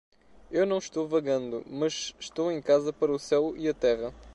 [0.49, 4.11] Eu não estou vagando, mas estou em casa para o céu e a terra.